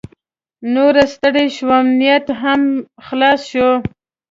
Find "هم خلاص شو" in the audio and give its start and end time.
2.41-3.69